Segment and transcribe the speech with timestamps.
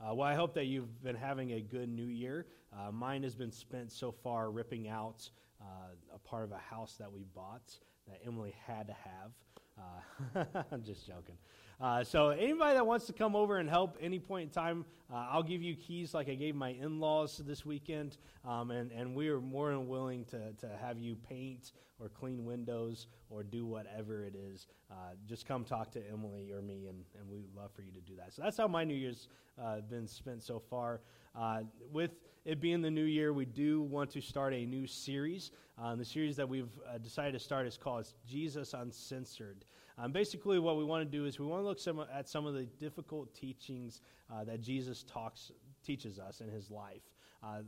[0.00, 2.46] Uh, well, I hope that you've been having a good new year.
[2.72, 5.28] Uh, mine has been spent so far ripping out
[5.60, 9.32] uh, a part of a house that we bought that Emily had to have.
[9.78, 11.36] Uh, I'm just joking.
[11.80, 15.28] Uh, so anybody that wants to come over and help any point in time, uh,
[15.30, 19.28] I'll give you keys like I gave my in-laws this weekend, um, and, and we
[19.28, 21.70] are more than willing to, to have you paint
[22.00, 24.66] or clean windows or do whatever it is.
[24.90, 24.94] Uh,
[25.28, 28.16] just come talk to Emily or me, and, and we'd love for you to do
[28.16, 28.34] that.
[28.34, 29.28] So that's how my New Year's
[29.62, 31.00] uh, been spent so far.
[31.36, 31.60] Uh,
[31.92, 32.10] with
[32.48, 35.50] it being the new year, we do want to start a new series.
[35.78, 39.66] Uh, the series that we've uh, decided to start is called Jesus Uncensored.
[39.98, 42.46] Um, basically, what we want to do is we want to look some, at some
[42.46, 44.00] of the difficult teachings
[44.32, 45.52] uh, that Jesus talks
[45.84, 47.02] teaches us in his life.
[47.42, 47.60] Uh,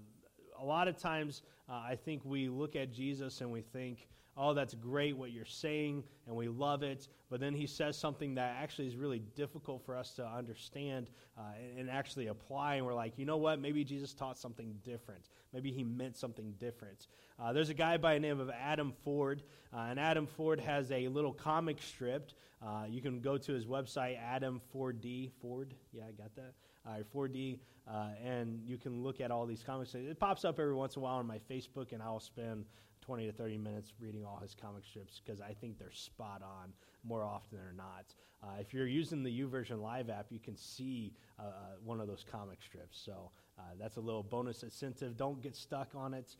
[0.58, 4.54] a lot of times, uh, I think we look at Jesus and we think, oh,
[4.54, 7.08] that's great what you're saying, and we love it.
[7.28, 11.42] But then he says something that actually is really difficult for us to understand uh,
[11.58, 12.76] and, and, actually apply.
[12.76, 13.60] And we're like, you know what?
[13.60, 15.28] Maybe Jesus taught something different.
[15.52, 17.06] Maybe he meant something different.
[17.38, 19.42] Uh, there's a guy by the name of Adam Ford,
[19.74, 22.32] uh, and Adam Ford has a little comic strip.
[22.62, 25.30] Uh, you can go to his website, Adam4D.
[25.40, 26.54] Ford, yeah, I got that.
[26.86, 27.58] All right, 4D,
[27.90, 29.94] uh, and you can look at all these comics.
[29.94, 32.64] It pops up every once in a while on my Facebook, and I'll spend
[33.00, 36.72] 20 to 30 minutes reading all his comic strips because I think they're spot on
[37.04, 38.14] more often than not.
[38.42, 41.52] Uh, if you're using the YouVersion Live app, you can see uh, uh
[41.84, 43.00] one of those comic strips.
[43.04, 45.16] So uh, that's a little bonus incentive.
[45.16, 46.36] Don't get stuck on it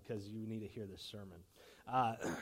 [0.00, 1.38] because uh, you need to hear this sermon.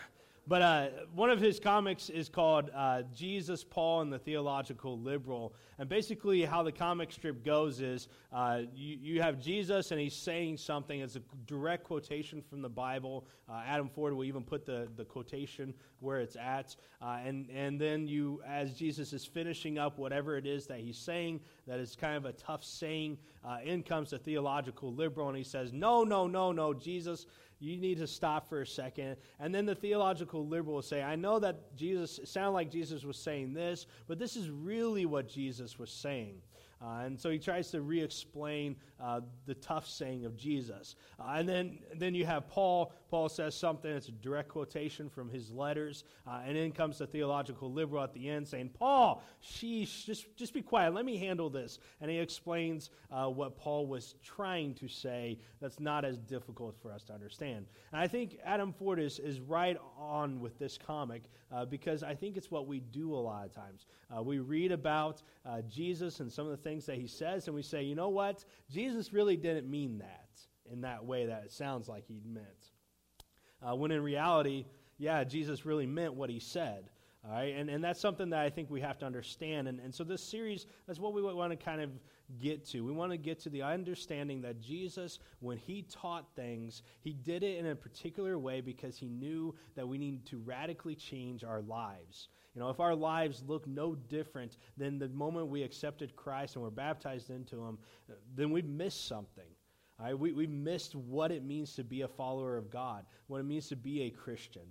[0.46, 5.54] But uh, one of his comics is called uh, Jesus, Paul, and the Theological Liberal.
[5.78, 10.16] And basically, how the comic strip goes is uh, you, you, have Jesus, and he's
[10.16, 11.00] saying something.
[11.00, 13.24] It's a direct quotation from the Bible.
[13.48, 16.74] Uh, Adam Ford will even put the, the quotation where it's at.
[17.00, 20.98] Uh, and, and then you, as Jesus is finishing up whatever it is that he's
[20.98, 25.36] saying, that is kind of a tough saying, uh, in comes the theological liberal, and
[25.36, 27.26] he says, No, no, no, no, Jesus
[27.62, 29.16] you need to stop for a second.
[29.38, 33.04] And then the theological liberal will say, I know that Jesus, it sounded like Jesus
[33.04, 36.42] was saying this, but this is really what Jesus was saying.
[36.82, 40.96] Uh, and so he tries to re explain uh, the tough saying of Jesus.
[41.18, 42.92] Uh, and then, then you have Paul.
[43.08, 46.04] Paul says something, it's a direct quotation from his letters.
[46.26, 50.52] Uh, and then comes the theological liberal at the end saying, Paul, sheesh, just, just
[50.52, 51.78] be quiet, let me handle this.
[52.00, 56.92] And he explains uh, what Paul was trying to say that's not as difficult for
[56.92, 57.66] us to understand.
[57.92, 62.14] And I think Adam Ford is, is right on with this comic uh, because I
[62.14, 63.86] think it's what we do a lot of times.
[64.22, 65.22] we read about
[65.68, 68.08] Jesus and some of the things things that he says, and we say, you know
[68.08, 68.44] what?
[68.70, 70.28] Jesus really didn't mean that
[70.70, 72.70] in that way that it sounds like he meant.
[73.62, 74.64] Uh, when in reality,
[74.98, 76.90] yeah, Jesus really meant what he said.
[77.24, 79.68] All right, and, and that's something that I think we have to understand.
[79.68, 81.90] And, and so this series, that's what we want to kind of
[82.38, 82.82] get to.
[82.82, 87.42] We want to get to the understanding that Jesus, when he taught things, he did
[87.42, 91.62] it in a particular way because he knew that we need to radically change our
[91.62, 92.28] lives.
[92.54, 96.62] You know, if our lives look no different than the moment we accepted Christ and
[96.62, 97.78] were baptized into Him,
[98.34, 99.44] then we've missed something.
[99.98, 103.44] Right, we, we missed what it means to be a follower of God, what it
[103.44, 104.62] means to be a Christian.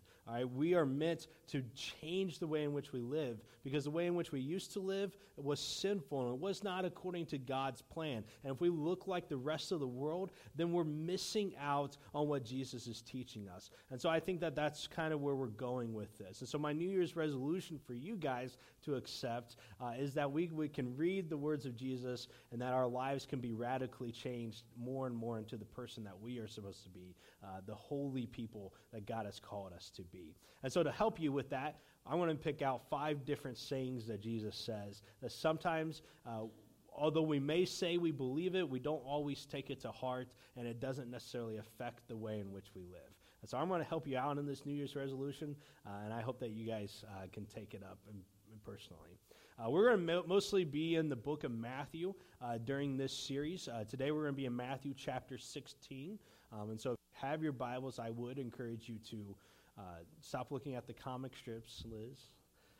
[0.53, 4.15] We are meant to change the way in which we live because the way in
[4.15, 8.23] which we used to live was sinful and it was not according to God's plan.
[8.43, 12.27] And if we look like the rest of the world, then we're missing out on
[12.27, 13.69] what Jesus is teaching us.
[13.89, 16.39] And so I think that that's kind of where we're going with this.
[16.39, 20.47] And so my New Year's resolution for you guys to accept uh, is that we,
[20.47, 24.63] we can read the words of Jesus and that our lives can be radically changed
[24.77, 28.25] more and more into the person that we are supposed to be, uh, the holy
[28.25, 30.20] people that God has called us to be.
[30.63, 34.07] And so to help you with that, I want to pick out five different sayings
[34.07, 36.01] that Jesus says that sometimes.
[36.25, 36.43] Uh,
[36.93, 40.27] although we may say we believe it, we don't always take it to heart,
[40.57, 43.15] and it doesn't necessarily affect the way in which we live.
[43.41, 45.55] And so I'm going to help you out in this New Year's resolution,
[45.85, 47.97] uh, and I hope that you guys uh, can take it up
[48.63, 49.17] personally.
[49.57, 53.13] Uh, we're going to mo- mostly be in the book of Matthew uh, during this
[53.13, 53.67] series.
[53.67, 56.19] Uh, today we're going to be in Matthew chapter 16.
[56.51, 59.35] Um, and so if you have your Bibles, I would encourage you to
[59.77, 59.81] uh,
[60.19, 62.19] stop looking at the comic strips, Liz.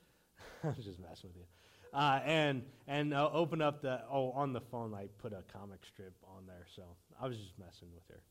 [0.64, 1.46] I was just messing with you.
[1.94, 5.80] Uh, and and uh, open up the, oh, on the phone, I put a comic
[5.86, 6.66] strip on there.
[6.76, 6.84] So
[7.22, 8.22] I was just messing with her.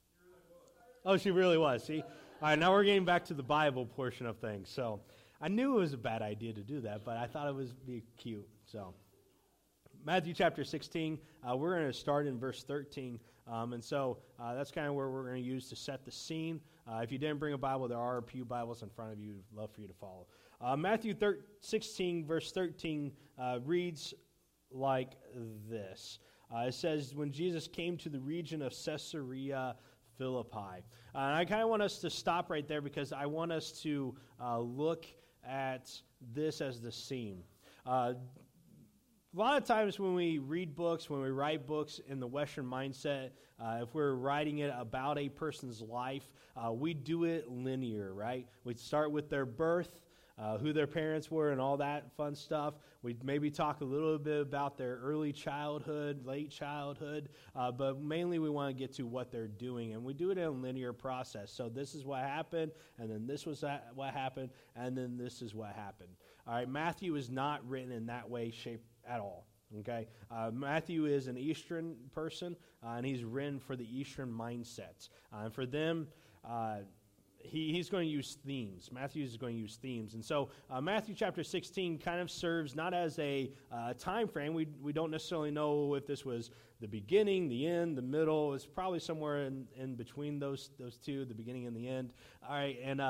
[1.04, 1.84] Oh, she really was.
[1.84, 2.02] See?
[2.02, 4.70] All right, now we're getting back to the Bible portion of things.
[4.70, 5.00] So
[5.40, 7.72] I knew it was a bad idea to do that, but I thought it was
[7.72, 8.48] be cute.
[8.66, 8.94] So,
[10.04, 11.18] Matthew chapter 16,
[11.48, 13.18] uh, we're going to start in verse 13.
[13.46, 16.10] Um, and so uh, that's kind of where we're going to use to set the
[16.10, 16.60] scene.
[16.90, 19.20] Uh, if you didn't bring a Bible, there are a few Bibles in front of
[19.20, 19.34] you.
[19.34, 20.26] We'd love for you to follow.
[20.60, 24.14] Uh, Matthew thir- 16, verse 13 uh, reads
[24.70, 25.12] like
[25.68, 26.18] this
[26.54, 29.76] Uh, it says, when Jesus came to the region of Caesarea
[30.16, 30.84] Philippi.
[31.14, 34.14] Uh, I kind of want us to stop right there because I want us to
[34.60, 35.06] look
[35.48, 35.90] at
[36.34, 37.42] this as the scene.
[39.32, 42.66] A lot of times when we read books, when we write books in the Western
[42.66, 43.30] mindset,
[43.60, 46.24] uh, if we're writing it about a person's life,
[46.56, 48.48] uh, we do it linear, right?
[48.64, 50.00] We start with their birth,
[50.36, 52.74] uh, who their parents were, and all that fun stuff.
[53.02, 58.40] We maybe talk a little bit about their early childhood, late childhood, uh, but mainly
[58.40, 60.92] we want to get to what they're doing, and we do it in a linear
[60.92, 61.52] process.
[61.52, 63.62] So this is what happened, and then this was
[63.94, 66.10] what happened, and then this is what happened.
[66.48, 69.46] All right, Matthew is not written in that way, shape, at all.
[69.80, 75.10] Okay, uh, Matthew is an Eastern person, uh, and he's written for the Eastern mindsets.
[75.32, 76.08] Uh, and for them,
[76.44, 76.78] uh,
[77.38, 78.90] he, he's going to use themes.
[78.92, 80.14] Matthew is going to use themes.
[80.14, 84.54] And so uh, Matthew chapter 16 kind of serves not as a uh, time frame.
[84.54, 88.54] We, we don't necessarily know if this was the beginning, the end, the middle.
[88.54, 92.12] It's probably somewhere in, in between those, those two, the beginning and the end.
[92.46, 93.00] All right, and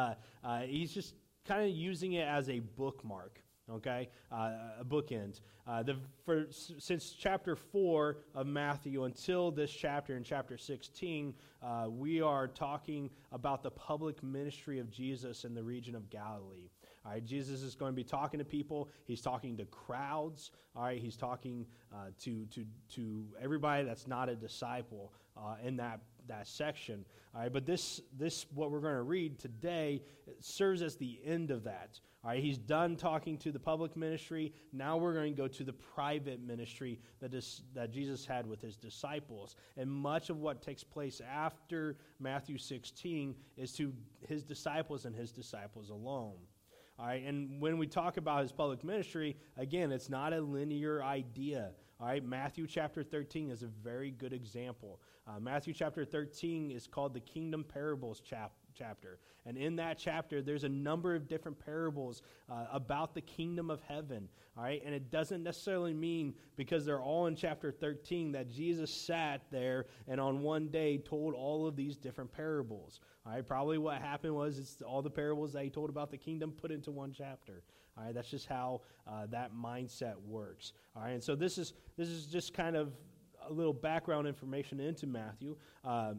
[0.69, 1.15] he's just
[1.47, 4.09] kind of using it as a bookmark okay?
[4.33, 5.41] Uh, a bookend.
[5.67, 11.87] Uh, the, for, since chapter 4 of Matthew until this chapter in chapter 16, uh,
[11.89, 16.71] we are talking about the public ministry of Jesus in the region of Galilee.
[17.05, 18.91] All right, Jesus is going to be talking to people.
[19.07, 20.51] He's talking to crowds.
[20.77, 22.65] All right, he's talking uh, to, to,
[22.95, 27.05] to everybody that's not a disciple uh, in that that section.
[27.35, 30.03] All right, but this, this what we're going to read today
[30.41, 32.01] serves as the end of that.
[32.25, 34.53] All right, he's done talking to the public ministry.
[34.73, 38.61] Now we're going to go to the private ministry that, is, that Jesus had with
[38.61, 39.57] his disciples.
[39.77, 43.93] And much of what takes place after Matthew 16 is to
[44.29, 46.37] his disciples and his disciples alone.
[46.99, 51.03] All right, and when we talk about his public ministry, again, it's not a linear
[51.03, 51.71] idea.
[52.01, 55.03] All right, Matthew chapter 13 is a very good example.
[55.29, 59.19] Uh, Matthew chapter 13 is called the Kingdom Parables chap- chapter.
[59.45, 63.83] And in that chapter, there's a number of different parables uh, about the kingdom of
[63.83, 64.31] heaven.
[64.57, 68.91] All right, and it doesn't necessarily mean because they're all in chapter 13 that Jesus
[68.91, 73.01] sat there and on one day told all of these different parables.
[73.27, 76.19] All right, probably what happened was it's all the parables that he told about the
[76.19, 77.63] kingdom put into one chapter.
[77.97, 80.73] All right, that's just how uh, that mindset works.
[80.97, 82.93] All right, and so this is this is just kind of
[83.49, 85.57] a little background information into Matthew.
[85.85, 86.15] Uh,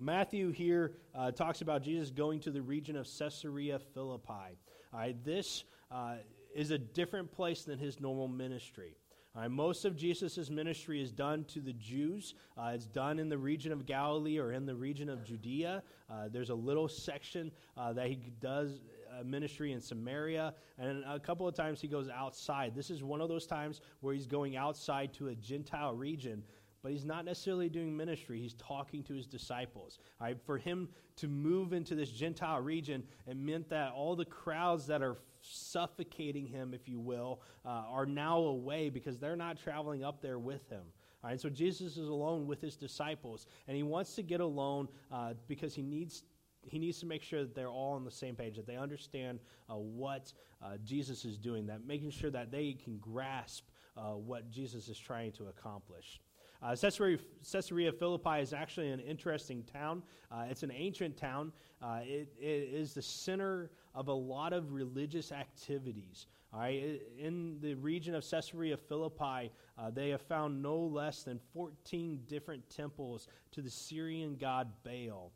[0.00, 4.58] Matthew here uh, talks about Jesus going to the region of Caesarea Philippi.
[4.92, 6.16] All right, this uh,
[6.54, 8.96] is a different place than his normal ministry.
[9.36, 12.34] Uh, most of Jesus' ministry is done to the Jews.
[12.58, 15.82] Uh, it's done in the region of Galilee or in the region of Judea.
[16.10, 18.80] Uh, there's a little section uh, that he does
[19.24, 22.74] ministry in Samaria, and a couple of times he goes outside.
[22.74, 26.42] This is one of those times where he's going outside to a Gentile region
[26.82, 28.40] but he's not necessarily doing ministry.
[28.40, 29.98] He's talking to his disciples.
[30.20, 30.38] Right?
[30.44, 35.02] For him to move into this Gentile region, it meant that all the crowds that
[35.02, 40.22] are suffocating him, if you will, uh, are now away because they're not traveling up
[40.22, 40.82] there with him.
[41.22, 44.88] All right, so Jesus is alone with his disciples, and he wants to get alone
[45.12, 46.22] uh, because he needs
[46.66, 49.40] he needs to make sure that they're all on the same page, that they understand
[49.68, 53.64] uh, what uh, Jesus is doing, that making sure that they can grasp
[53.96, 56.20] uh, what Jesus is trying to accomplish.
[56.62, 57.18] Uh, Caesarea,
[57.50, 60.02] Caesarea, Philippi is actually an interesting town.
[60.30, 61.52] Uh, it's an ancient town.
[61.82, 66.26] Uh, it, it is the center of a lot of religious activities.
[66.52, 69.52] All right, in the region of Caesarea Philippi,
[69.92, 75.32] they have found no less than 14 different temples to the Syrian god Baal.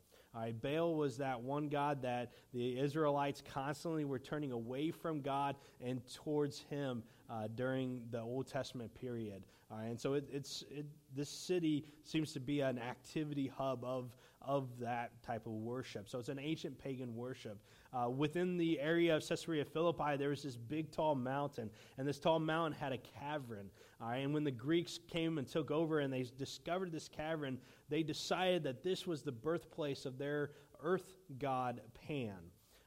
[0.61, 6.01] Baal was that one God that the Israelites constantly were turning away from God and
[6.13, 9.43] towards Him uh, during the Old Testament period.
[9.71, 14.15] and so it, it's it, this city seems to be an activity hub of
[14.45, 16.07] of that type of worship.
[16.09, 17.59] So it's an ancient pagan worship.
[17.93, 22.19] Uh, within the area of Caesarea Philippi, there was this big, tall mountain, and this
[22.19, 23.69] tall mountain had a cavern.
[24.01, 27.57] Uh, and when the Greeks came and took over and they discovered this cavern,
[27.89, 32.37] they decided that this was the birthplace of their earth god Pan.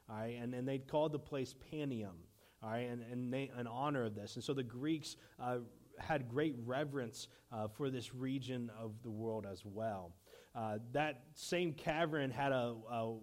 [0.09, 2.15] All right, and, and they called the place Panium.
[2.63, 4.35] All right, and, and they, in honor of this.
[4.35, 5.57] And so the Greeks uh,
[5.99, 10.13] had great reverence uh, for this region of the world as well.
[10.55, 13.13] Uh, that same cavern had a, a,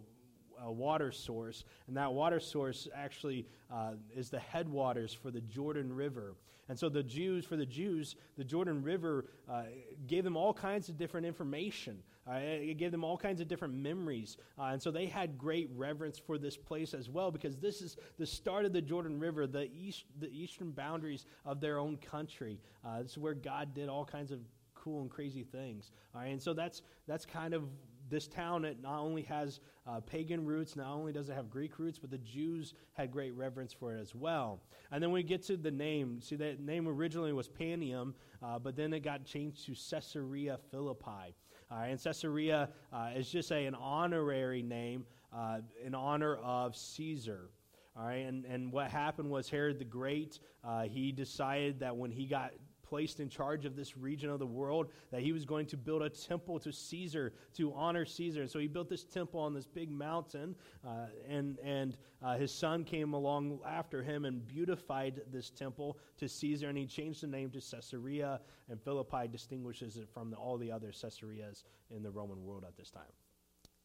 [0.62, 5.92] a, water source, and that water source actually uh, is the headwaters for the Jordan
[5.92, 6.34] River.
[6.68, 9.64] And so the Jews, for the Jews, the Jordan River uh,
[10.06, 12.02] gave them all kinds of different information.
[12.28, 14.36] Uh, it gave them all kinds of different memories.
[14.58, 17.96] Uh, and so they had great reverence for this place as well because this is
[18.18, 22.58] the start of the Jordan River, the, east, the eastern boundaries of their own country.
[22.84, 24.40] Uh, this is where God did all kinds of
[24.86, 25.90] cool and crazy things.
[26.14, 27.64] All right, and so that's that's kind of
[28.08, 28.64] this town.
[28.64, 32.10] It not only has uh, pagan roots, not only does it have Greek roots, but
[32.10, 34.60] the Jews had great reverence for it as well.
[34.92, 36.20] And then we get to the name.
[36.20, 38.14] See, that name originally was Panium,
[38.44, 41.34] uh, but then it got changed to Caesarea Philippi.
[41.68, 46.76] All right, and Caesarea uh, is just a, an honorary name uh, in honor of
[46.76, 47.50] Caesar.
[47.96, 52.12] All right, and, and what happened was Herod the Great, uh, he decided that when
[52.12, 52.52] he got
[52.88, 56.02] placed in charge of this region of the world, that he was going to build
[56.02, 58.42] a temple to Caesar, to honor Caesar.
[58.42, 60.54] And so he built this temple on this big mountain,
[60.86, 66.28] uh, and, and uh, his son came along after him and beautified this temple to
[66.28, 68.40] Caesar, and he changed the name to Caesarea,
[68.70, 71.64] and Philippi distinguishes it from the, all the other Caesareas
[71.94, 73.02] in the Roman world at this time.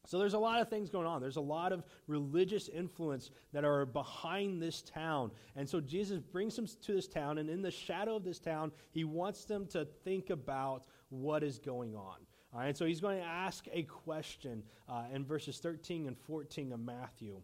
[0.04, 1.20] So there's a lot of things going on.
[1.20, 5.30] There's a lot of religious influence that are behind this town.
[5.54, 8.72] And so Jesus brings them to this town, and in the shadow of this town,
[8.90, 12.16] he wants them to think about what is going on.
[12.52, 16.72] All right, so he's going to ask a question uh, in verses 13 and 14
[16.72, 17.40] of Matthew.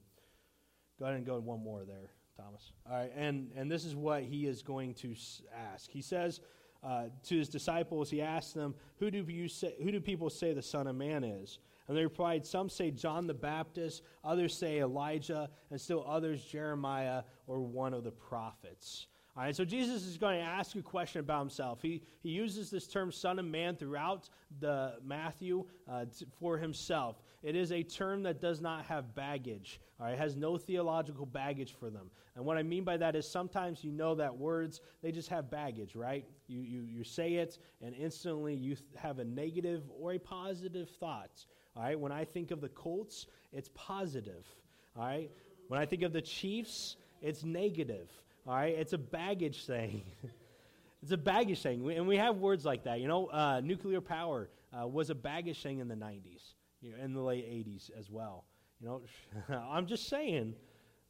[0.99, 2.73] Go ahead and go one more there, Thomas.
[2.87, 5.15] All right, and, and this is what he is going to
[5.73, 5.91] ask.
[5.91, 6.41] He says
[6.83, 10.53] uh, to his disciples, he asks them, who do, you say, who do people say
[10.53, 11.59] the Son of Man is?
[11.89, 17.23] And they replied, Some say John the Baptist, others say Elijah, and still others Jeremiah
[17.47, 19.07] or one of the prophets.
[19.39, 21.81] All right, so Jesus is going to ask a question about himself.
[21.81, 24.29] He, he uses this term Son of Man throughout
[24.59, 27.23] the Matthew uh, t- for himself.
[27.45, 29.81] It is a term that does not have baggage.
[30.01, 32.11] All right, it has no theological baggage for them.
[32.35, 35.53] And what I mean by that is sometimes you know that words, they just have
[35.53, 36.25] baggage, right?
[36.49, 40.91] You, you, you say it, and instantly you th- have a negative or a positive
[40.99, 41.47] thought.
[41.79, 44.45] All right, when I think of the Colts, it's positive.
[44.97, 45.31] All right,
[45.69, 48.11] when I think of the Chiefs, it's negative.
[48.49, 50.03] All right, it's a baggage thing.
[51.03, 52.99] it's a baggage thing, we, and we have words like that.
[52.99, 57.05] You know, uh, nuclear power uh, was a baggage thing in the '90s, you know,
[57.05, 58.45] in the late '80s as well.
[58.81, 60.55] You know, I'm just saying.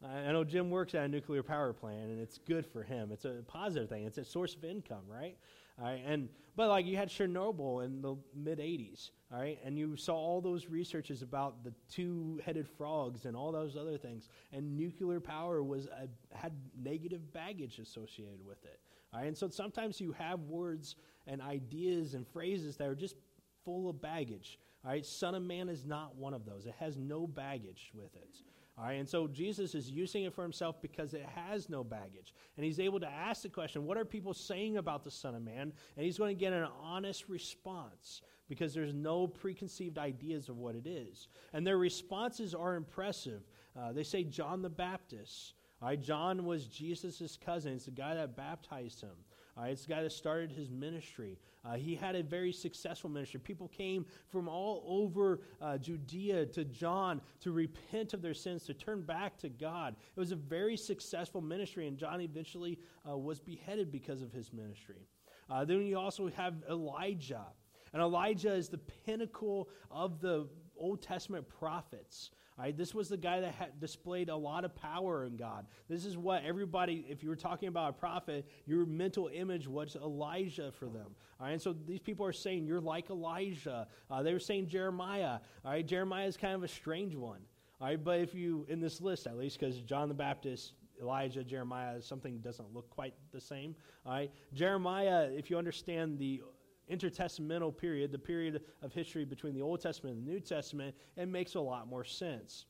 [0.07, 3.11] I know Jim works at a nuclear power plant, and it's good for him.
[3.11, 4.05] It's a positive thing.
[4.05, 5.37] It's a source of income, right?
[5.77, 9.79] All right, and but like you had Chernobyl in the mid '80s, all right, and
[9.79, 14.75] you saw all those researches about the two-headed frogs and all those other things, and
[14.77, 18.81] nuclear power was a, had negative baggage associated with it.
[19.13, 23.17] All right, and so sometimes you have words and ideas and phrases that are just
[23.65, 24.59] full of baggage.
[24.83, 26.65] All right, Son of Man is not one of those.
[26.65, 28.43] It has no baggage with it.
[28.79, 32.33] All right, and so Jesus is using it for himself because it has no baggage.
[32.57, 35.43] And he's able to ask the question, what are people saying about the Son of
[35.43, 35.73] Man?
[35.97, 40.77] And he's going to get an honest response because there's no preconceived ideas of what
[40.77, 41.27] it is.
[41.53, 43.43] And their responses are impressive.
[43.77, 45.55] Uh, they say John the Baptist.
[45.83, 47.73] All right, John was Jesus' cousin.
[47.73, 49.11] It's the guy that baptized him.
[49.59, 51.37] Uh, it's the guy that started his ministry.
[51.65, 53.41] Uh, he had a very successful ministry.
[53.41, 58.75] People came from all over uh, Judea to John to repent of their sins, to
[58.75, 59.97] turn back to God.
[60.17, 64.53] It was a very successful ministry, and John eventually uh, was beheaded because of his
[64.53, 65.09] ministry.
[65.51, 67.47] Uh, then you also have Elijah.
[67.93, 70.47] And Elijah is the pinnacle of the
[70.77, 72.31] Old Testament prophets.
[72.59, 72.77] Right?
[72.77, 75.67] This was the guy that had displayed a lot of power in God.
[75.89, 79.95] This is what everybody, if you were talking about a prophet, your mental image was
[79.95, 81.15] Elijah for them.
[81.39, 81.53] All right?
[81.53, 83.87] And so these people are saying, You're like Elijah.
[84.11, 85.39] Uh, they were saying Jeremiah.
[85.65, 85.87] All right?
[85.87, 87.41] Jeremiah is kind of a strange one.
[87.81, 88.03] All right?
[88.03, 92.39] But if you, in this list at least, because John the Baptist, Elijah, Jeremiah, something
[92.39, 93.77] doesn't look quite the same.
[94.05, 94.33] All right?
[94.53, 96.43] Jeremiah, if you understand the
[96.91, 101.27] intertestamental period, the period of history between the Old Testament and the New Testament, it
[101.27, 102.67] makes a lot more sense.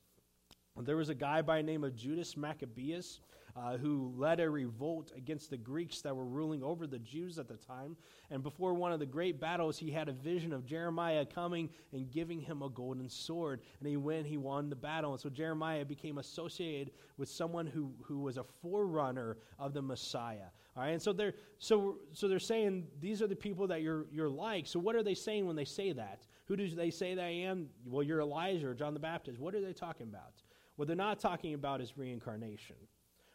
[0.81, 3.19] There was a guy by the name of Judas Maccabeus
[3.59, 7.47] uh, who led a revolt against the Greeks that were ruling over the Jews at
[7.47, 7.97] the time.
[8.31, 12.09] And before one of the great battles, he had a vision of Jeremiah coming and
[12.09, 13.61] giving him a golden sword.
[13.79, 15.11] And he went, he won the battle.
[15.11, 20.47] And so Jeremiah became associated with someone who, who was a forerunner of the Messiah.
[20.77, 24.05] All right, and so they're so so they're saying these are the people that you're
[24.13, 24.65] you're like.
[24.67, 26.27] So what are they saying when they say that?
[26.45, 27.67] Who do they say that I am?
[27.85, 29.39] Well, you're Elijah or John the Baptist.
[29.39, 30.41] What are they talking about?
[30.77, 32.75] What they're not talking about is reincarnation.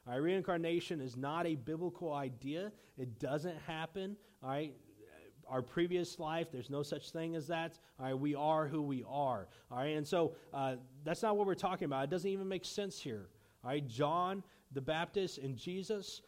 [0.06, 2.72] All right, reincarnation is not a biblical idea.
[2.98, 4.16] It doesn't happen.
[4.42, 4.74] All right,
[5.48, 7.78] our previous life, there's no such thing as that.
[7.98, 9.48] All right, we are who we are.
[9.70, 12.04] All right, and so uh, that's not what we're talking about.
[12.04, 13.28] It doesn't even make sense here.
[13.62, 14.42] All right, John
[14.72, 16.20] the Baptist and Jesus,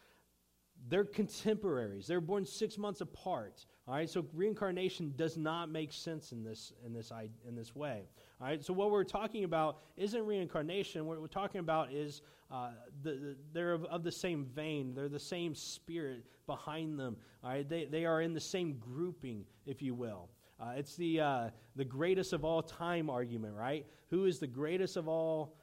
[0.88, 2.06] they're contemporaries.
[2.06, 3.66] They're born six months apart.
[3.87, 7.12] All right, so reincarnation does not make sense in this in this
[7.47, 8.04] in this way.
[8.38, 11.06] All right, so what we're talking about isn't reincarnation.
[11.06, 12.70] What we're talking about is uh,
[13.02, 14.94] the, the, they're of, of, the same vein.
[14.94, 17.16] They're the same spirit behind them.
[17.42, 20.28] All right, they they are in the same grouping, if you will.
[20.60, 23.86] Uh, it's the uh, the greatest of all time argument, right?
[24.10, 25.56] Who is the greatest of all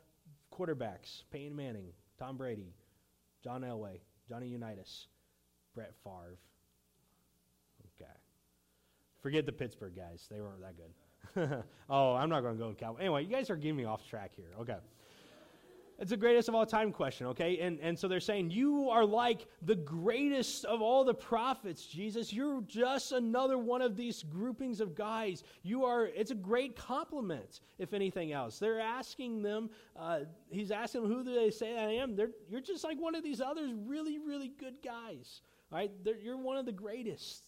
[0.51, 1.23] quarterbacks?
[1.31, 2.73] Peyton Manning, Tom Brady,
[3.43, 5.07] John Elway, Johnny Unitas,
[5.75, 6.39] Brett Favre.
[7.95, 8.11] Okay.
[9.21, 10.27] Forget the Pittsburgh guys.
[10.29, 10.91] They weren't that good.
[11.89, 12.99] oh, I'm not going to go with Cowboys.
[13.01, 14.49] Anyway, you guys are getting me off track here.
[14.59, 14.77] Okay.
[15.99, 17.59] It's the greatest of all time question, okay?
[17.59, 22.33] And, and so they're saying, You are like the greatest of all the prophets, Jesus.
[22.33, 25.43] You're just another one of these groupings of guys.
[25.61, 28.59] You are, it's a great compliment, if anything else.
[28.59, 32.15] They're asking them, uh, he's asking them, Who do they say I am?
[32.15, 35.91] They're, you're just like one of these others really, really good guys, right?
[36.21, 37.43] you're one of the greatest.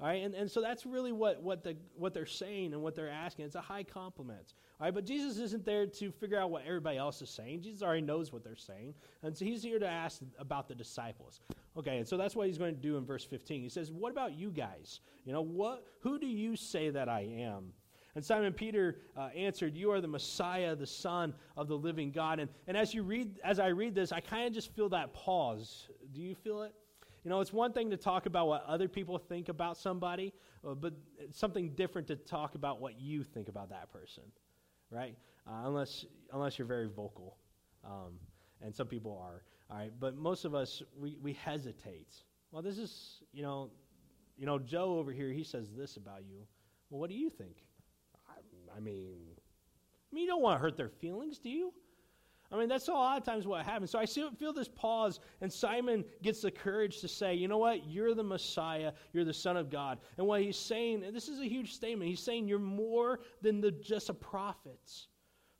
[0.00, 2.94] All right, and, and so that's really what, what, the, what they're saying and what
[2.94, 3.44] they're asking.
[3.44, 4.54] It's a high compliment.
[4.80, 7.60] All right, but Jesus isn't there to figure out what everybody else is saying.
[7.60, 8.94] Jesus already knows what they're saying.
[9.22, 11.40] And so he's here to ask about the disciples.
[11.76, 13.60] Okay, and so that's what he's going to do in verse 15.
[13.60, 15.00] He says, What about you guys?
[15.26, 17.74] You know, what, who do you say that I am?
[18.14, 22.40] And Simon Peter uh, answered, You are the Messiah, the Son of the living God.
[22.40, 25.12] And, and as you read, as I read this, I kind of just feel that
[25.12, 25.88] pause.
[26.14, 26.72] Do you feel it?
[27.24, 30.32] You know, it's one thing to talk about what other people think about somebody,
[30.66, 34.22] uh, but it's something different to talk about what you think about that person,
[34.90, 35.16] right?
[35.46, 37.36] Uh, unless, unless you're very vocal.
[37.84, 38.18] Um,
[38.62, 39.92] and some people are, all right?
[40.00, 42.14] But most of us, we, we hesitate.
[42.52, 43.70] Well, this is, you know,
[44.38, 46.46] you know, Joe over here, he says this about you.
[46.88, 47.56] Well, what do you think?
[48.28, 49.18] I, I mean,
[50.10, 51.72] I mean, you don't want to hurt their feelings, do you?
[52.52, 53.92] I mean, that's a lot of times what happens.
[53.92, 57.88] So I feel this pause, and Simon gets the courage to say, you know what?
[57.88, 58.92] You're the Messiah.
[59.12, 59.98] You're the Son of God.
[60.18, 63.60] And what he's saying, and this is a huge statement, he's saying you're more than
[63.60, 64.80] the, just a prophet.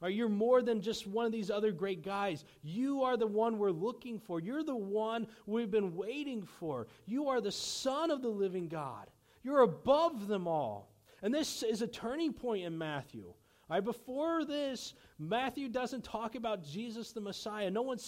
[0.01, 0.15] Right?
[0.15, 2.45] You're more than just one of these other great guys.
[2.63, 4.41] You are the one we're looking for.
[4.41, 6.87] You're the one we've been waiting for.
[7.07, 9.11] You are the Son of the living God.
[9.45, 10.91] You're above them all.
[11.23, 13.35] And this is a turning point in Matthew.
[13.71, 17.71] Right, before this, Matthew doesn't talk about Jesus the Messiah.
[17.71, 17.99] No one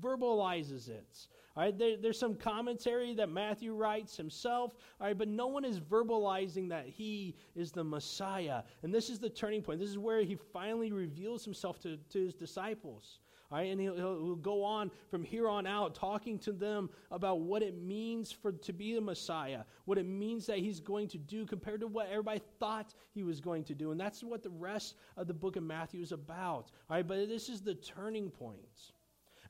[0.00, 1.28] verbalizes it.
[1.76, 6.86] There, there's some commentary that Matthew writes himself, right, but no one is verbalizing that
[6.86, 8.62] he is the Messiah.
[8.82, 9.78] And this is the turning point.
[9.78, 13.18] This is where he finally reveals himself to, to his disciples.
[13.50, 17.64] Right, and he'll, he'll, go on from here on out talking to them about what
[17.64, 21.44] it means for to be the Messiah, what it means that he's going to do
[21.44, 23.90] compared to what everybody thought he was going to do.
[23.90, 26.70] And that's what the rest of the book of Matthew is about.
[26.88, 28.92] All right, but this is the turning point.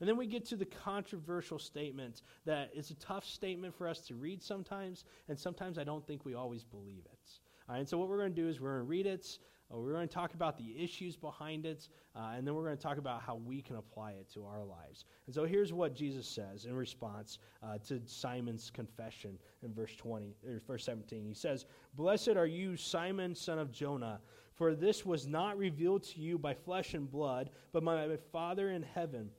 [0.00, 4.00] And then we get to the controversial statement that it's a tough statement for us
[4.06, 7.30] to read sometimes, and sometimes I don't think we always believe it.
[7.68, 9.38] All right, and so what we're going to do is we're going to read it,
[9.72, 12.76] uh, we're going to talk about the issues behind it, uh, and then we're going
[12.76, 15.04] to talk about how we can apply it to our lives.
[15.26, 20.34] And so here's what Jesus says in response uh, to Simon's confession in verse 20,
[20.46, 21.24] or verse 17.
[21.24, 24.20] He says, Blessed are you, Simon, son of Jonah,
[24.54, 28.82] for this was not revealed to you by flesh and blood, but my Father in
[28.82, 29.30] heaven.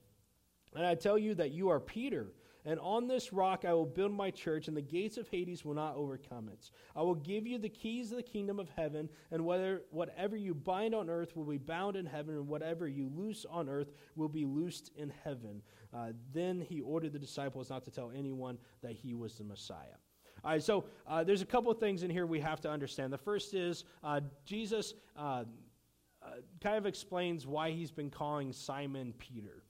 [0.76, 2.28] And I tell you that you are Peter
[2.66, 5.74] and on this rock I will build my church, and the gates of Hades will
[5.74, 6.72] not overcome it.
[6.96, 10.54] I will give you the keys of the kingdom of heaven, and whether, whatever you
[10.54, 14.30] bind on earth will be bound in heaven, and whatever you loose on earth will
[14.30, 15.62] be loosed in heaven.
[15.94, 19.98] Uh, then he ordered the disciples not to tell anyone that he was the Messiah.
[20.44, 23.14] All right, so uh, there's a couple of things in here we have to understand.
[23.14, 25.44] The first is uh, Jesus uh,
[26.24, 26.30] uh,
[26.62, 29.61] kind of explains why he's been calling Simon Peter.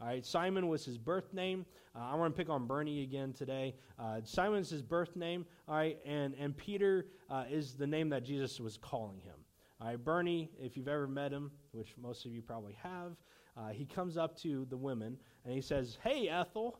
[0.00, 1.66] All right, Simon was his birth name.
[1.94, 3.74] Uh, I want to pick on Bernie again today.
[3.98, 5.44] Uh, Simon's his birth name.
[5.68, 9.34] All right, and and Peter uh, is the name that Jesus was calling him.
[9.78, 13.12] All right, Bernie, if you've ever met him, which most of you probably have,
[13.58, 16.78] uh, he comes up to the women and he says, "Hey, Ethel,"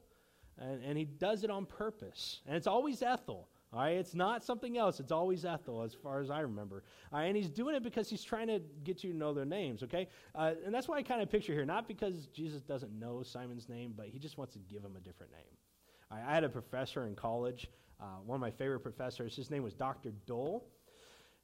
[0.56, 3.48] and, and he does it on purpose, and it's always Ethel.
[3.72, 4.98] All right, it's not something else.
[4.98, 6.83] It's always Ethel, as far as I remember.
[7.12, 9.44] All right, and he's doing it because he's trying to get you to know their
[9.44, 9.85] names.
[9.85, 13.22] Okay, uh, and that's why I kind of picture here, not because Jesus doesn't know
[13.22, 15.56] Simon's name, but he just wants to give him a different name.
[16.11, 17.68] Right, I had a professor in college,
[18.00, 19.37] uh, one of my favorite professors.
[19.37, 20.12] His name was Dr.
[20.26, 20.66] Dole.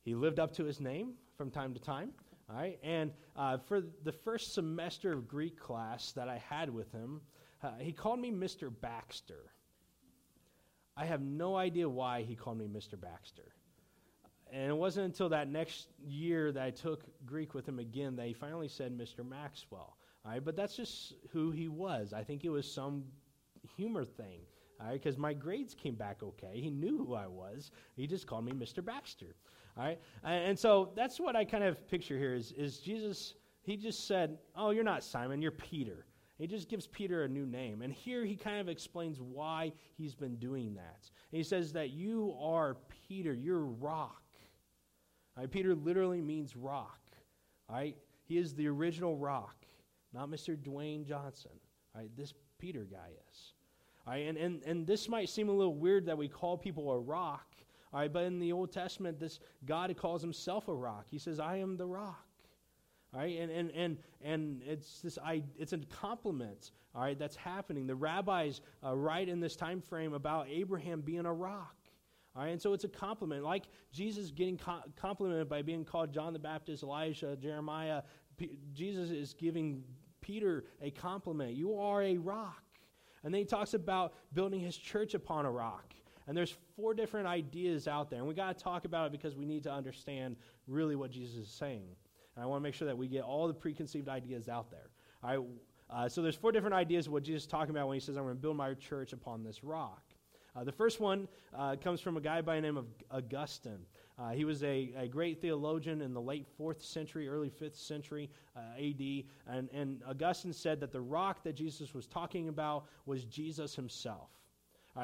[0.02, 2.10] He lived up to his name from time to time.
[2.50, 6.90] All right, and uh, for the first semester of Greek class that I had with
[6.90, 7.20] him,
[7.62, 8.72] uh, he called me Mr.
[8.80, 9.52] Baxter.
[10.96, 13.00] I have no idea why he called me Mr.
[13.00, 13.52] Baxter.
[14.52, 18.26] And it wasn't until that next year that I took Greek with him again that
[18.26, 19.28] he finally said Mr.
[19.28, 19.96] Maxwell.
[20.24, 22.12] All right, but that's just who he was.
[22.12, 23.04] I think it was some
[23.76, 24.40] humor thing
[24.92, 26.61] because my grades came back okay.
[26.61, 27.70] He knew who I was.
[27.96, 28.85] He just called me Mr.
[28.85, 29.35] Baxter,
[29.76, 30.00] all right?
[30.22, 34.38] And so that's what I kind of picture here is, is Jesus, he just said,
[34.54, 36.06] oh, you're not Simon, you're Peter.
[36.38, 37.83] He just gives Peter a new name.
[37.83, 41.11] And here he kind of explains why he's been doing that.
[41.33, 42.77] And he says that you are
[43.09, 44.22] Peter, you're rock.
[45.37, 47.01] Right, Peter literally means rock.
[47.70, 47.96] Right?
[48.25, 49.57] He is the original rock,
[50.12, 50.57] not Mr.
[50.57, 51.53] Dwayne Johnson.
[51.94, 52.11] Right?
[52.16, 53.53] This Peter guy is.
[54.07, 54.29] Right?
[54.29, 57.46] And, and, and this might seem a little weird that we call people a rock.
[57.92, 61.07] All right, but in the Old Testament, this God calls himself a rock.
[61.09, 62.25] He says, I am the rock.
[63.14, 67.36] All right, and, and, and, and it's, this, I, it's a compliment, all right, that's
[67.36, 67.86] happening.
[67.86, 71.76] The rabbis uh, write in this time frame about Abraham being a rock.
[72.34, 73.44] All right, and so it's a compliment.
[73.44, 78.02] Like Jesus getting co- complimented by being called John the Baptist, Elijah, Jeremiah,
[78.36, 79.82] P- Jesus is giving
[80.20, 81.54] Peter a compliment.
[81.54, 82.62] You are a rock.
[83.24, 85.94] And then he talks about building his church upon a rock.
[86.26, 88.18] And there's four different ideas out there.
[88.18, 91.36] And we got to talk about it because we need to understand really what Jesus
[91.36, 91.88] is saying.
[92.37, 94.90] And I want to make sure that we get all the preconceived ideas out there.
[95.25, 95.46] All right,
[95.88, 98.25] uh, so there's four different ideas what Jesus is talking about when he says, I'm
[98.25, 100.03] going to build my church upon this rock.
[100.57, 103.85] Uh, the first one uh, comes from a guy by the name of Augustine.
[104.18, 108.31] Uh, he was a, a, great theologian in the late 4th century, early 5th century
[108.57, 109.25] uh, AD.
[109.46, 114.31] And, and Augustine said that the rock that Jesus was talking about was Jesus himself.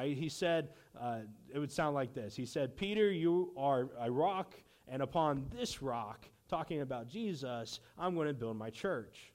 [0.01, 0.69] he said,
[0.99, 1.19] uh,
[1.53, 4.55] it would sound like this He said, Peter, you are a rock,
[4.87, 9.33] and upon this rock, talking about Jesus, I'm going to build my church.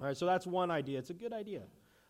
[0.00, 0.98] All right, so that's one idea.
[0.98, 1.62] It's a good idea.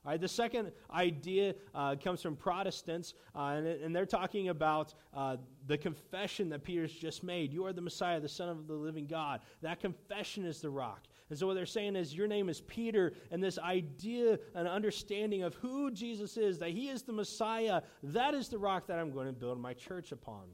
[0.02, 4.94] All right, the second idea uh, comes from Protestants, uh, and, and, they're talking about
[5.12, 7.52] uh, the confession that Peter's just made.
[7.52, 9.40] You are the Messiah, the Son of the living God.
[9.60, 11.02] That confession is the rock.
[11.28, 15.42] And so what they're saying is, your name is Peter, and this idea and understanding
[15.42, 19.12] of who Jesus is, that he is the Messiah, that is the rock that I'm
[19.12, 20.44] going to build my church upon.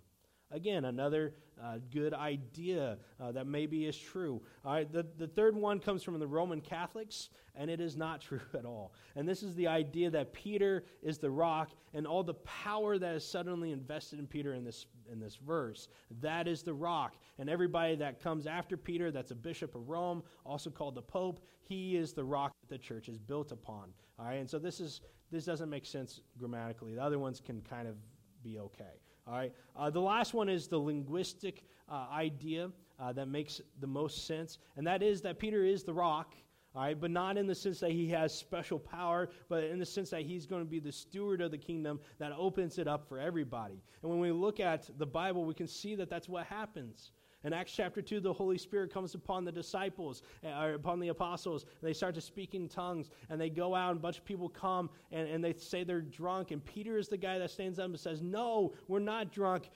[0.52, 4.40] Again, another uh, good idea uh, that maybe is true.
[4.64, 8.20] All right, the, the third one comes from the Roman Catholics, and it is not
[8.28, 8.92] true at all.
[9.16, 13.14] And this is the idea that Peter is the rock, and all the power that
[13.16, 15.88] is suddenly invested in Peter in this, in this verse.
[16.20, 17.16] That is the rock.
[17.38, 21.40] And everybody that comes after Peter, that's a bishop of Rome, also called the Pope,
[21.62, 23.90] he is the rock that the church is built upon.
[24.18, 25.00] All right, and so this, is,
[25.32, 26.94] this doesn't make sense grammatically.
[26.94, 27.96] The other ones can kind of
[28.44, 29.00] be okay.
[29.26, 29.52] All right.
[29.74, 34.58] Uh, the last one is the linguistic uh, idea uh, that makes the most sense,
[34.76, 36.34] and that is that Peter is the rock.
[36.74, 39.86] All right, but not in the sense that he has special power, but in the
[39.86, 43.08] sense that he's going to be the steward of the kingdom that opens it up
[43.08, 43.80] for everybody.
[44.02, 47.12] And when we look at the Bible, we can see that that's what happens.
[47.46, 51.08] In Acts chapter 2, the Holy Spirit comes upon the disciples, uh, or upon the
[51.08, 54.18] apostles, and they start to speak in tongues, and they go out, and a bunch
[54.18, 57.52] of people come, and, and they say they're drunk, and Peter is the guy that
[57.52, 59.70] stands up and says, No, we're not drunk.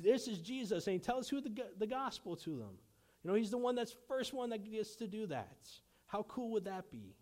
[0.00, 2.78] This is Jesus, and he tells who the, the gospel to them.
[3.24, 5.68] You know, he's the one that's first one that gets to do that.
[6.06, 7.16] How cool would that be?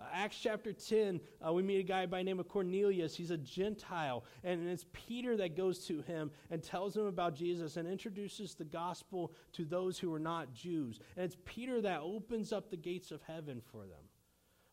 [0.00, 3.14] Uh, Acts chapter 10, uh, we meet a guy by the name of Cornelius.
[3.14, 4.24] He's a Gentile.
[4.42, 8.64] And it's Peter that goes to him and tells him about Jesus and introduces the
[8.64, 10.98] gospel to those who are not Jews.
[11.16, 14.04] And it's Peter that opens up the gates of heaven for them.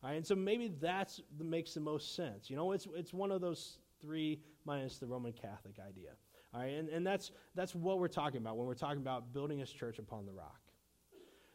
[0.01, 2.49] All right, and so maybe that's that makes the most sense.
[2.49, 6.11] You know, it's, it's one of those three minus the Roman Catholic idea.
[6.53, 9.59] All right, and, and that's, that's what we're talking about when we're talking about building
[9.59, 10.61] his church upon the rock.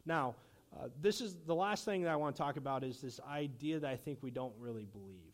[0.05, 0.35] Now,
[0.77, 3.79] uh, this is the last thing that I want to talk about is this idea
[3.79, 5.33] that I think we don't really believe.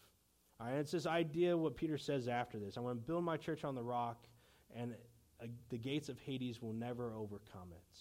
[0.60, 2.78] All right, it's this idea what Peter says after this.
[2.78, 4.28] I'm going to build my church on the rock,
[4.76, 4.94] and
[5.42, 8.00] uh, the gates of Hades will never overcome it.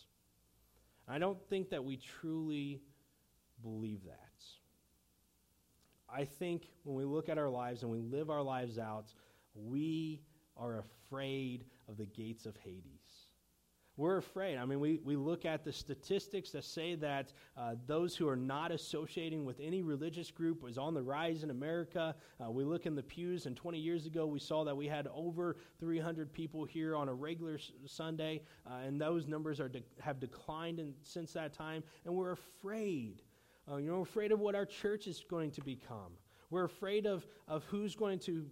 [1.08, 2.82] I don't think that we truly
[3.62, 4.16] believe that.
[6.12, 9.14] I think when we look at our lives and we live our lives out,
[9.54, 10.20] we
[10.56, 12.99] are afraid of the gates of Hades
[14.00, 14.56] we're afraid.
[14.56, 18.36] I mean, we, we look at the statistics that say that uh, those who are
[18.36, 22.16] not associating with any religious group was on the rise in America.
[22.42, 25.06] Uh, we look in the pews, and 20 years ago, we saw that we had
[25.14, 29.84] over 300 people here on a regular s- Sunday, uh, and those numbers are de-
[30.00, 33.20] have declined in, since that time, and we're afraid.
[33.70, 36.12] Uh, you know, afraid of what our church is going to become.
[36.48, 38.46] We're afraid of, of who's going to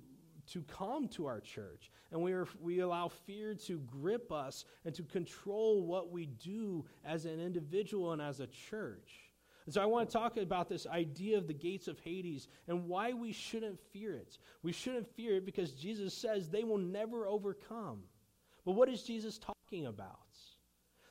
[0.52, 1.90] to come to our church.
[2.10, 6.84] And we, are, we allow fear to grip us and to control what we do
[7.04, 9.28] as an individual and as a church.
[9.66, 12.88] And so I want to talk about this idea of the gates of Hades and
[12.88, 14.38] why we shouldn't fear it.
[14.62, 18.00] We shouldn't fear it because Jesus says they will never overcome.
[18.64, 20.20] But what is Jesus talking about?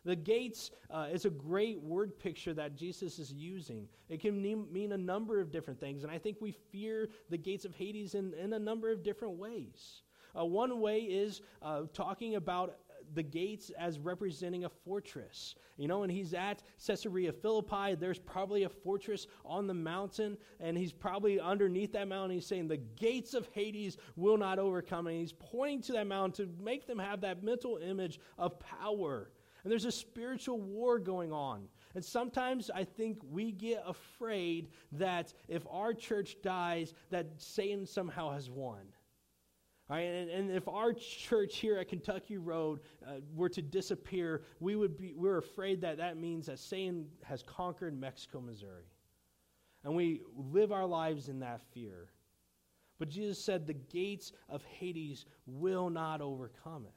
[0.08, 3.90] The gates uh, is a great word picture that Jesus is using.
[4.08, 7.66] It can mean, a number of different things, and I think we fear the gates
[7.66, 10.04] of Hades in, in a number of different ways.
[10.34, 12.78] Uh, one way is uh, talking about
[13.16, 15.56] the gates as representing a fortress.
[15.76, 17.96] You know, and he's at Caesarea Philippi.
[17.96, 22.32] There's probably a fortress on the mountain, and he's probably underneath that mountain.
[22.32, 25.08] He's saying, The gates of Hades will not overcome.
[25.08, 29.32] And he's pointing to that mountain to make them have that mental image of power.
[29.68, 31.68] And there's a spiritual war going on.
[31.94, 38.32] And sometimes I think we get afraid that if our church dies, that Satan somehow
[38.32, 38.80] has won.
[39.90, 44.78] Right, and, and, if our church here at Kentucky Road uh, were to disappear, we
[44.78, 48.88] would be, we're afraid that that means that Satan has conquered Mexico, Missouri.
[49.84, 52.08] And we live our lives in that fear.
[53.00, 56.94] But Jesus said the gates of Hades will not overcome it.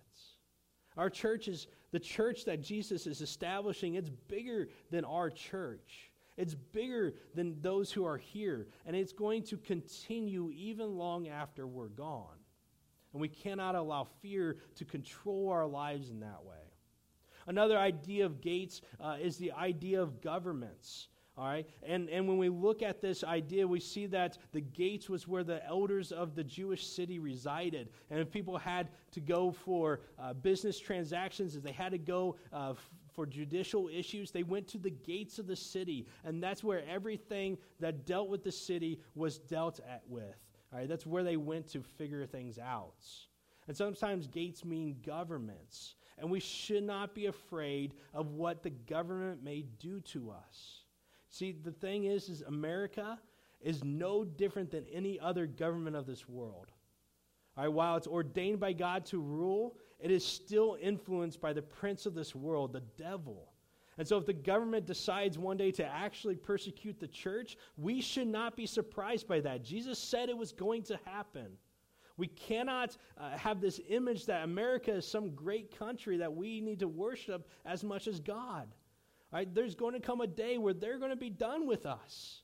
[0.96, 6.10] Our church is the church that Jesus is establishing, it's bigger than our church.
[6.36, 11.66] It's bigger than those who are here, and it's going to continue even long after
[11.66, 12.38] we're gone.
[13.12, 16.56] And we cannot allow fear to control our lives in that way.
[17.46, 21.08] Another idea of gates uh, is the idea of governments.
[21.38, 21.66] All right?
[21.82, 25.44] And, and when we look at this idea, we see that the gates was where
[25.44, 27.88] the elders of the Jewish city resided.
[28.10, 32.36] And if people had to go for uh, business transactions, if they had to go
[32.52, 36.06] uh, f- for judicial issues, they went to the gates of the city.
[36.24, 40.36] And that's where everything that dealt with the city was dealt at with.
[40.72, 42.94] All right, that's where they went to figure things out.
[43.66, 45.94] And sometimes gates mean governments.
[46.18, 50.79] And we should not be afraid of what the government may do to us.
[51.30, 53.18] See, the thing is, is America
[53.60, 56.72] is no different than any other government of this world.
[57.56, 61.62] All right, while it's ordained by God to rule, it is still influenced by the
[61.62, 63.52] prince of this world, the devil.
[63.98, 68.28] And so, if the government decides one day to actually persecute the church, we should
[68.28, 69.62] not be surprised by that.
[69.62, 71.52] Jesus said it was going to happen.
[72.16, 76.80] We cannot uh, have this image that America is some great country that we need
[76.80, 78.68] to worship as much as God.
[79.32, 79.52] Right?
[79.52, 82.42] There's going to come a day where they're going to be done with us.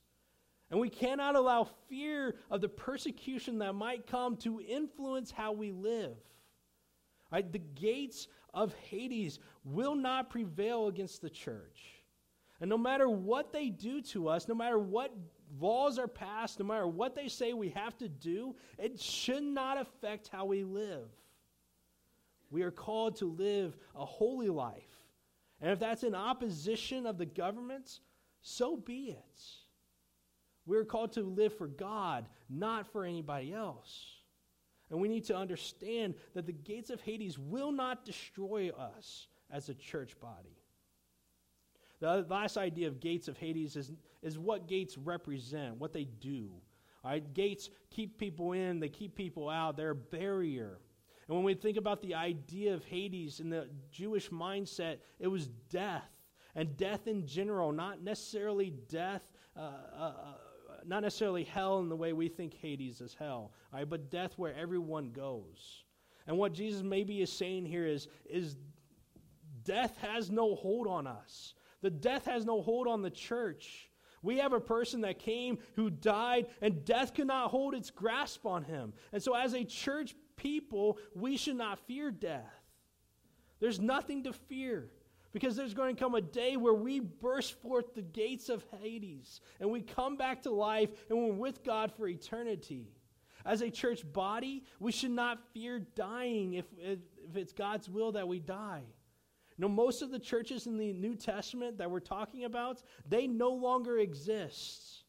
[0.70, 5.72] And we cannot allow fear of the persecution that might come to influence how we
[5.72, 6.16] live.
[7.30, 7.50] Right?
[7.50, 11.82] The gates of Hades will not prevail against the church.
[12.60, 15.12] And no matter what they do to us, no matter what
[15.60, 19.78] laws are passed, no matter what they say we have to do, it should not
[19.78, 21.08] affect how we live.
[22.50, 25.05] We are called to live a holy life.
[25.60, 28.00] And if that's in opposition of the government,
[28.42, 29.42] so be it.
[30.66, 34.16] We're called to live for God, not for anybody else.
[34.90, 39.68] And we need to understand that the gates of Hades will not destroy us as
[39.68, 40.58] a church body.
[42.00, 43.92] The last idea of gates of Hades is,
[44.22, 46.50] is what gates represent, what they do.
[47.02, 50.78] All right, gates keep people in, they keep people out, they're a barrier.
[51.28, 55.48] And when we think about the idea of Hades in the Jewish mindset, it was
[55.70, 56.10] death.
[56.54, 60.12] And death in general, not necessarily death uh, uh, uh
[60.86, 64.54] not necessarily hell in the way we think Hades is hell, right, but death where
[64.54, 65.84] everyone goes.
[66.26, 68.56] And what Jesus maybe is saying here is, is
[69.64, 71.54] death has no hold on us.
[71.82, 73.90] The death has no hold on the church.
[74.22, 78.46] We have a person that came who died, and death could not hold its grasp
[78.46, 78.92] on him.
[79.12, 82.42] And so, as a church people, we should not fear death.
[83.60, 84.90] There's nothing to fear.
[85.32, 89.42] Because there's going to come a day where we burst forth the gates of Hades
[89.60, 92.88] and we come back to life and we're with God for eternity.
[93.44, 98.12] As a church body, we should not fear dying if, if, if it's God's will
[98.12, 98.84] that we die.
[99.58, 103.50] Know, most of the churches in the New Testament that we're talking about, they no
[103.50, 105.04] longer exist.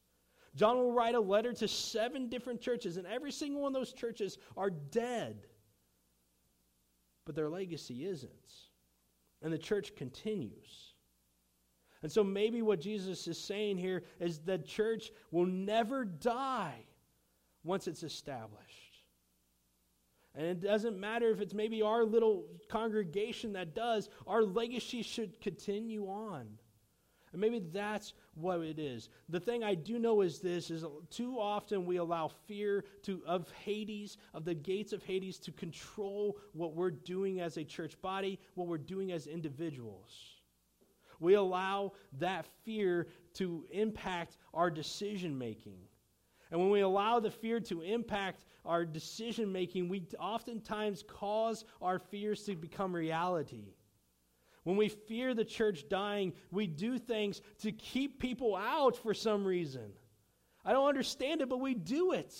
[0.58, 3.94] John will write a letter to seven different churches, and every single one of those
[3.94, 5.46] churches are dead.
[7.26, 8.32] But their legacy isn't.
[9.44, 10.96] And the church continues.
[12.02, 16.86] And so maybe what Jesus is saying here is the church will never die
[17.64, 19.04] once it's established.
[20.34, 25.40] And it doesn't matter if it's maybe our little congregation that does, our legacy should
[25.40, 26.48] continue on.
[27.32, 29.10] And maybe that's what it is.
[29.30, 33.52] The thing I do know is this is too often we allow fear to of
[33.52, 38.40] Hades, of the gates of Hades to control what we're doing as a church body,
[38.56, 40.38] what we're doing as individuals.
[41.20, 45.80] We allow that fear to impact our decision making.
[46.52, 52.00] And when we allow the fear to impact our decision making, we oftentimes cause our
[52.00, 53.74] fears to become reality.
[54.68, 59.46] When we fear the church dying, we do things to keep people out for some
[59.46, 59.94] reason.
[60.66, 62.36] I don't understand it, but we do it.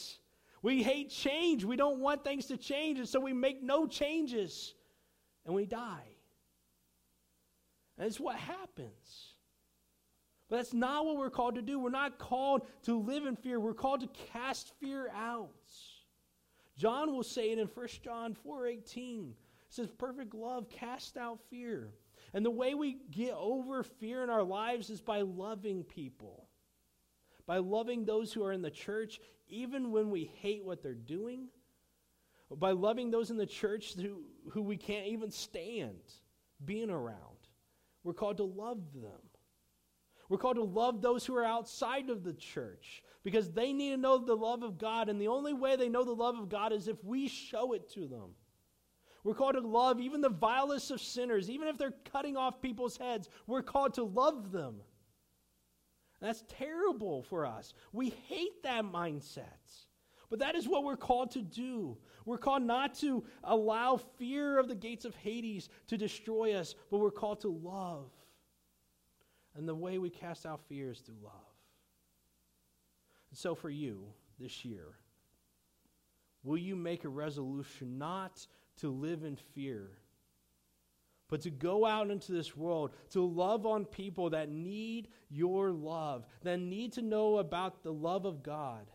[0.62, 1.64] We hate change.
[1.64, 4.74] We don't want things to change, and so we make no changes
[5.46, 6.04] and we die.
[7.98, 9.36] And what happens.
[10.50, 11.80] But that's not what we're called to do.
[11.80, 13.58] We're not called to live in fear.
[13.58, 15.54] We're called to cast fear out.
[16.76, 19.30] John will say it in 1 John 4:18.
[19.30, 19.36] It
[19.70, 21.94] says perfect love casts out fear.
[22.38, 26.48] And the way we get over fear in our lives is by loving people.
[27.48, 29.20] By loving those who are in the church,
[29.50, 31.48] even when we hate what they're doing.
[32.56, 35.98] By loving those in the church who, who we can't even stand
[36.64, 37.18] being around.
[38.04, 39.20] We're called to love them.
[40.30, 43.98] We're called to love those who are outside of the church because they need to
[43.98, 45.10] know the love of God.
[45.10, 47.90] And the only way they know the love of God is if we show it
[47.94, 48.36] to them.
[49.28, 52.96] We're called to love even the vilest of sinners, even if they're cutting off people's
[52.96, 53.28] heads.
[53.46, 54.78] We're called to love them.
[56.22, 57.74] That's terrible for us.
[57.92, 59.44] We hate that mindset.
[60.30, 61.98] But that is what we're called to do.
[62.24, 67.00] We're called not to allow fear of the gates of Hades to destroy us, but
[67.00, 68.10] we're called to love.
[69.58, 71.34] And the way we cast out fear is through love.
[73.30, 74.06] And so for you
[74.40, 74.96] this year,
[76.44, 79.90] will you make a resolution not to live in fear,
[81.30, 86.26] but to go out into this world to love on people that need your love,
[86.44, 88.88] that need to know about the love of God?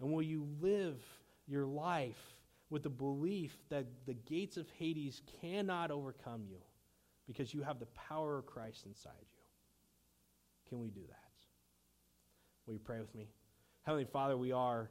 [0.00, 1.02] And will you live
[1.46, 2.36] your life
[2.70, 6.58] with the belief that the gates of Hades cannot overcome you
[7.26, 9.42] because you have the power of Christ inside you?
[10.68, 11.16] Can we do that?
[12.66, 13.30] Will you pray with me?
[13.82, 14.90] Heavenly Father, we are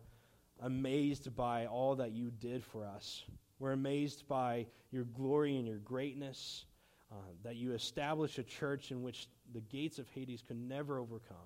[0.61, 3.23] amazed by all that you did for us.
[3.59, 6.65] We're amazed by your glory and your greatness,
[7.11, 11.37] uh, that you established a church in which the gates of Hades could never overcome.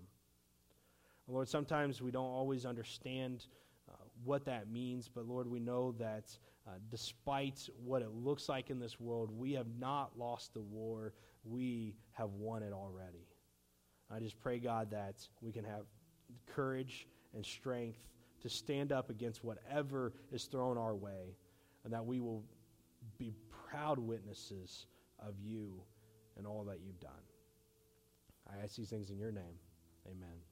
[1.27, 3.45] Lord, sometimes we don't always understand
[3.89, 3.93] uh,
[4.23, 6.25] what that means, but Lord, we know that
[6.67, 11.13] uh, despite what it looks like in this world, we have not lost the war.
[11.43, 13.27] We have won it already.
[14.13, 15.85] I just pray, God, that we can have
[16.47, 17.99] courage and strength
[18.41, 21.35] to stand up against whatever is thrown our way,
[21.83, 22.43] and that we will
[23.17, 23.33] be
[23.69, 24.85] proud witnesses
[25.19, 25.81] of you
[26.37, 27.11] and all that you've done.
[28.51, 29.59] I ask these things in your name.
[30.07, 30.50] Amen.